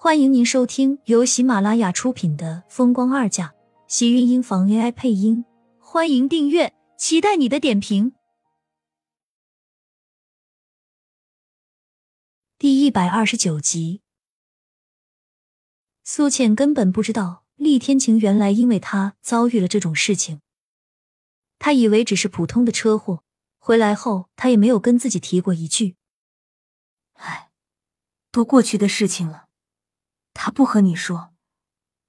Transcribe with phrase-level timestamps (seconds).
[0.00, 3.48] 欢迎您收听由喜马拉雅出品的《风光二嫁》，
[3.88, 5.44] 喜运音房 AI 配音。
[5.80, 8.12] 欢迎订阅，期待你的点评。
[12.56, 14.02] 第一百二十九集，
[16.04, 20.40] 苏倩根本不知道厉天晴原来因为她遭遇了这种事情，
[21.58, 23.24] 她以为只是普通的车祸。
[23.58, 25.96] 回来后，他也没有跟自己提过一句。
[27.14, 27.50] 唉，
[28.30, 29.47] 都过去的事情了。
[30.40, 31.34] 他不和你说，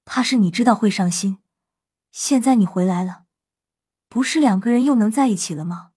[0.04, 1.38] 怕是你知道会伤心。
[2.12, 3.24] 现在你回来了，
[4.08, 5.90] 不是两个人又能在一起了吗？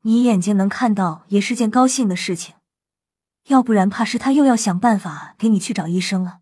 [0.00, 2.54] 你眼睛能看到也是件高兴的事情。
[3.48, 6.40] 要不然，怕是他又要想办法给你去找医生了。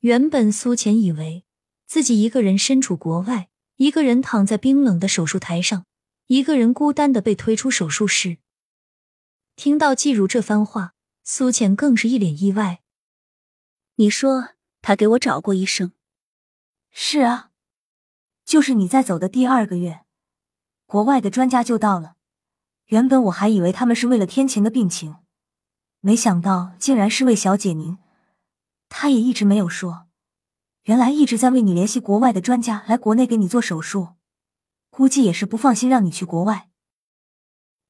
[0.00, 1.46] 原本苏浅以为
[1.86, 5.86] 自己一个人身处国外，一个人躺在冰冷的手术台上，
[6.26, 8.36] 一个人孤单的被推出手术室。
[9.56, 10.92] 听到季如这番话，
[11.24, 12.82] 苏浅更是一脸意外。
[14.00, 15.92] 你说他给我找过医生？
[16.90, 17.50] 是啊，
[18.46, 20.06] 就是你在走的第二个月，
[20.86, 22.14] 国外的专家就到了。
[22.86, 25.16] 原本我还以为他们是为了天晴的病情，
[26.00, 27.98] 没想到竟然是为小姐您。
[28.88, 30.06] 他也一直没有说，
[30.84, 34.14] 原来一直在为你联系国外的专家来国内给你做手术，
[34.88, 36.70] 估计也是不放心让你去国外。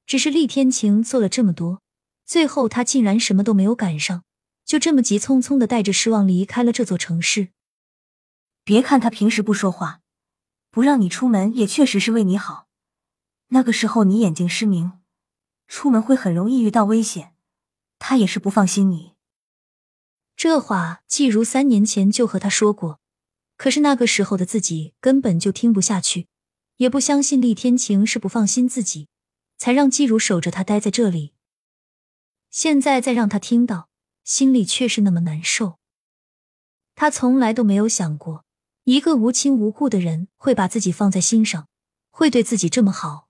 [0.05, 1.81] 只是厉天晴做了这么多，
[2.27, 4.25] 最后他竟然什么都没有赶上。
[4.71, 7.49] 就这么急匆匆的带着失望离开了这座城市。
[8.63, 10.01] 别看他平时不说话，
[10.71, 12.69] 不让你出门也确实是为你好。
[13.49, 14.93] 那个时候你眼睛失明，
[15.67, 17.35] 出门会很容易遇到危险，
[17.99, 19.15] 他也是不放心你。
[20.37, 23.01] 这话季如三年前就和他说过，
[23.57, 26.29] 可是那个时候的自己根本就听不下去，
[26.77, 29.09] 也不相信厉天晴是不放心自己，
[29.59, 31.33] 才让季如守着他待在这里。
[32.51, 33.90] 现在再让他听到。
[34.31, 35.81] 心里却是那么难受。
[36.95, 38.45] 他从来都没有想过，
[38.85, 41.67] 一个无亲无故的人会把自己放在心上，
[42.13, 43.27] 会对自己这么好。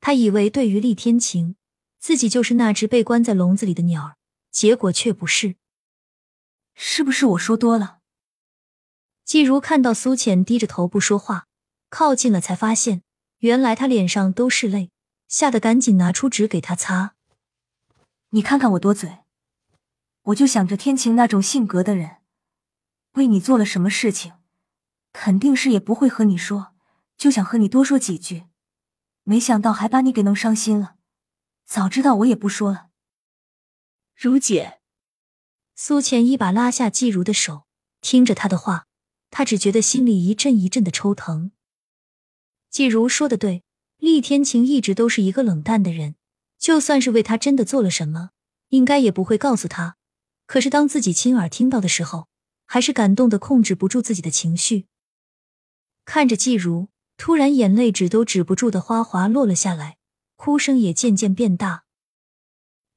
[0.00, 1.56] 他以为对于厉天晴，
[1.98, 4.16] 自己就是那只被关在笼子里的鸟儿，
[4.50, 5.56] 结果却不是。
[6.74, 7.98] 是不是我说多了？
[9.26, 11.46] 季如看到苏浅低着头不说话，
[11.90, 13.02] 靠近了才发现，
[13.40, 14.90] 原来他脸上都是泪，
[15.28, 17.16] 吓得赶紧拿出纸给他擦。
[18.30, 19.18] 你看看我多嘴。
[20.24, 22.16] 我就想着天晴那种性格的人，
[23.12, 24.32] 为你做了什么事情，
[25.12, 26.74] 肯定是也不会和你说，
[27.18, 28.44] 就想和你多说几句，
[29.24, 30.96] 没想到还把你给弄伤心了。
[31.66, 32.88] 早知道我也不说了。
[34.14, 34.80] 如姐，
[35.74, 37.66] 苏浅一把拉下季如的手，
[38.00, 38.86] 听着他的话，
[39.30, 41.52] 他只觉得心里一阵一阵的抽疼。
[42.70, 43.62] 季如说的对，
[43.98, 46.16] 厉天晴一直都是一个冷淡的人，
[46.58, 48.30] 就算是为他真的做了什么，
[48.68, 49.96] 应该也不会告诉他。
[50.46, 52.28] 可是当自己亲耳听到的时候，
[52.66, 54.86] 还是感动的控制不住自己的情绪。
[56.04, 59.96] 看着季如，突然眼泪止都止不住的哗哗落了下来，
[60.36, 61.84] 哭声也渐渐变大。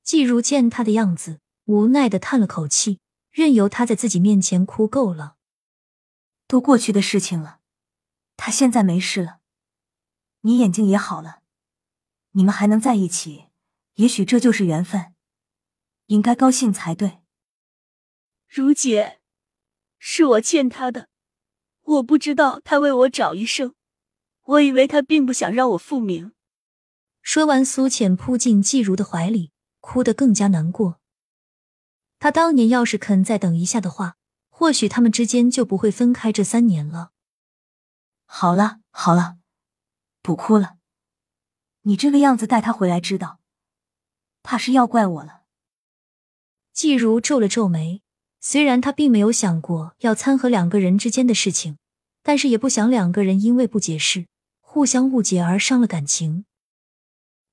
[0.04, 3.00] 季如见他的样子，无奈的叹了口气，
[3.32, 5.36] 任由他在自己面前哭够了。
[6.48, 7.60] 都过去的事情了，
[8.36, 9.40] 他现在没事了，
[10.42, 11.42] 你眼睛也好了，
[12.32, 13.48] 你们还能在一起，
[13.96, 15.14] 也许这就是缘分，
[16.06, 17.20] 应该高兴才对。
[18.48, 19.20] 如姐，
[20.00, 21.10] 是我欠他的，
[21.84, 23.76] 我不知道他为我找医生，
[24.44, 26.32] 我以为他并不想让我复明。
[27.22, 31.02] 说完，苏浅扑进季如的怀里，哭得更加难过。
[32.20, 34.16] 他当年要是肯再等一下的话，
[34.50, 37.12] 或许他们之间就不会分开这三年了。
[38.26, 39.38] 好了好了，
[40.22, 40.78] 不哭了。
[41.82, 43.40] 你这个样子带他回来，知道，
[44.42, 45.44] 怕是要怪我了。
[46.72, 48.02] 季如皱了皱眉。
[48.50, 51.78] 虽然他并没有想过要掺和两个人之间的事情，
[52.24, 54.28] 但是也不想两个人因为不解释、
[54.62, 56.46] 互相误解而伤了感情。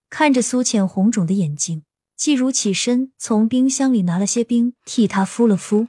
[0.09, 1.83] 看着苏浅红肿的眼睛，
[2.15, 5.89] 季如起身从冰箱里拿了些冰替他敷了敷。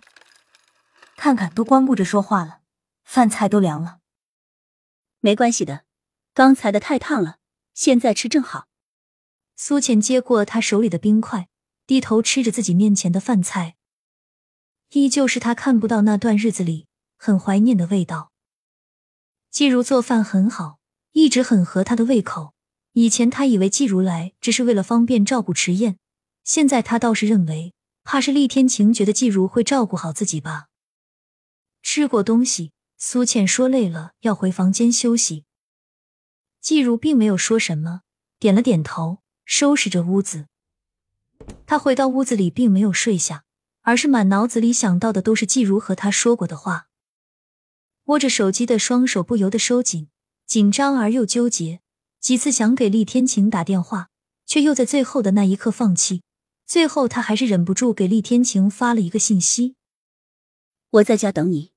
[1.15, 2.61] 看看，都光顾着说话了，
[3.03, 3.99] 饭菜都凉了。
[5.19, 5.83] 没关系的，
[6.33, 7.37] 刚才的太烫了，
[7.75, 8.65] 现在吃正好。
[9.55, 11.47] 苏浅接过他手里的冰块，
[11.85, 13.75] 低头吃着自己面前的饭菜。
[14.95, 16.87] 依旧是他看不到那段日子里
[17.17, 18.31] 很怀念的味道。
[19.51, 20.79] 季如做饭很好，
[21.11, 22.53] 一直很合他的胃口。
[22.93, 25.97] 以前他以为季如来只是为了方便照顾迟燕，
[26.45, 27.73] 现在他倒是认为，
[28.05, 30.67] 怕是厉天晴觉得季如会照顾好自己吧。
[31.83, 35.43] 吃过东西，苏倩说累了要回房间休息。
[36.61, 38.03] 季如并没有说什么，
[38.39, 40.45] 点了点头，收拾着屋子。
[41.67, 43.43] 他回到屋子里，并没有睡下。
[43.85, 46.87] 而是满脑子里想到的都是季如和他说过的话。
[48.05, 50.09] 握着手机的双手不由得收紧，
[50.45, 51.81] 紧张而又纠结，
[52.19, 54.09] 几次想给厉天晴打电话，
[54.45, 56.23] 却又在最后的那一刻放弃。
[56.65, 59.75] 最后，他还是忍不住给厉天晴发了一个信息
[60.89, 61.71] ：“我在家等你。”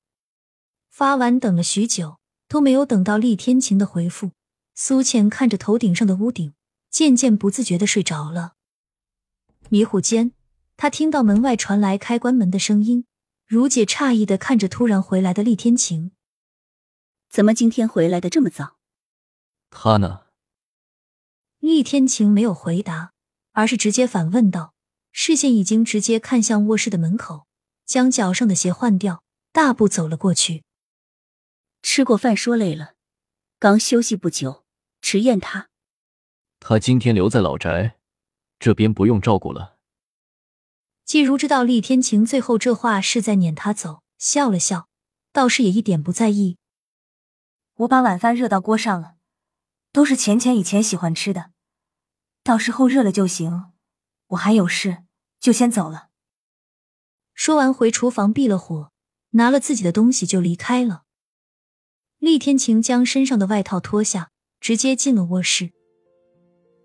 [0.89, 2.17] 发完，等了许久
[2.47, 4.31] 都没有等到厉天晴的回复。
[4.73, 6.53] 苏倩看着头顶上的屋顶，
[6.89, 8.53] 渐渐不自觉的睡着了。
[9.69, 10.31] 迷糊间，
[10.81, 13.05] 他听到门外传来开关门的声音。
[13.45, 16.13] 如姐诧异的看着突然回来的厉天晴
[17.29, 18.77] ：“怎么今天回来的这么早？”
[19.69, 20.21] 他呢？
[21.59, 23.11] 厉天晴没有回答，
[23.51, 24.73] 而是直接反问道。
[25.11, 27.45] 视线已经直接看向卧室的门口，
[27.85, 29.21] 将脚上的鞋换掉，
[29.51, 30.63] 大步走了过去。
[31.81, 32.93] 吃过饭说累了，
[33.59, 34.63] 刚休息不久。
[35.01, 35.67] 迟燕他，
[36.61, 37.97] 他今天留在老宅，
[38.57, 39.78] 这边不用照顾了。
[41.09, 44.87] 季如知道厉天晴最后这话是在撵他走，笑了笑，
[45.33, 46.57] 倒是也一点不在意。
[47.77, 49.15] 我把晚饭热到锅上了，
[49.91, 51.49] 都是浅浅以前喜欢吃的，
[52.43, 53.71] 到时候热了就行。
[54.27, 54.99] 我还有事，
[55.39, 56.09] 就先走了。
[57.33, 58.91] 说完，回厨房闭了火，
[59.31, 61.05] 拿了自己的东西就离开了。
[62.19, 64.29] 厉天晴将身上的外套脱下，
[64.59, 65.71] 直接进了卧室。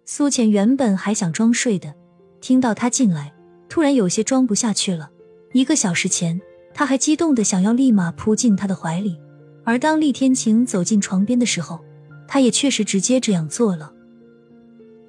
[0.07, 1.95] 苏浅原本还想装睡的，
[2.41, 3.34] 听到他进来，
[3.75, 5.11] 突然有些装不下去了。
[5.53, 6.41] 一个小时前，
[6.73, 9.19] 他还激动的想要立马扑进他的怀里，
[9.65, 11.81] 而当厉天晴走进床边的时候，
[12.29, 13.93] 他也确实直接这样做了，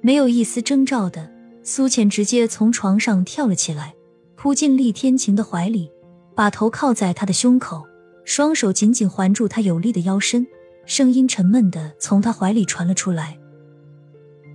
[0.00, 1.30] 没有一丝征兆的。
[1.62, 3.94] 苏浅直接从床上跳了起来，
[4.34, 5.88] 扑进厉天晴的怀里，
[6.34, 7.86] 把头靠在他的胸口，
[8.24, 10.44] 双手紧紧环住他有力的腰身，
[10.86, 13.38] 声音沉闷的从他怀里传了出来：“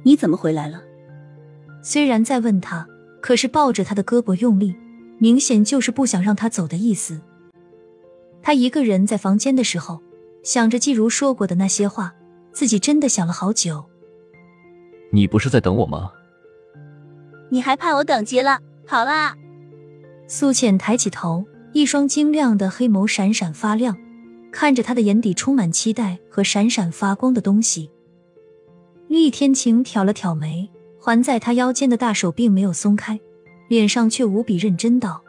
[0.03, 0.83] 你怎么回来了？”
[1.81, 2.85] 虽然在问他，
[3.21, 4.75] 可是抱着他的胳膊用力，
[5.19, 7.21] 明显就是不想让他走的意思。
[8.41, 10.01] 他一个人在房间的时候，
[10.43, 12.13] 想着季如说过的那些话，
[12.51, 13.85] 自己真的想了好久。
[15.11, 16.11] 你不是在等我吗？
[17.49, 18.59] 你还怕我等急了？
[18.87, 19.35] 好啦。
[20.27, 23.95] 苏浅抬起头，一双晶亮的黑眸闪闪发亮，
[24.51, 27.91] 看着他的眼底充满期待和闪闪发光的东西。
[29.07, 30.69] 厉天晴挑了挑眉，
[31.01, 33.19] 环在他腰间的大手并没有松开，
[33.69, 35.23] 脸上却无比认真道：“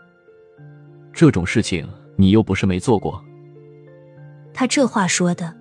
[1.14, 3.24] 这种事情你又不是没做过。”
[4.52, 5.56] 他这话说的，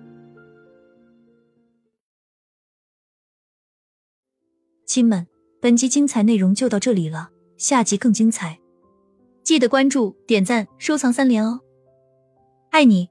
[4.84, 5.26] 亲们。
[5.62, 8.58] 本集精彩内容就到这里了，下集更精彩，
[9.44, 11.60] 记得关注、点赞、收藏三连哦，
[12.70, 13.08] 爱你。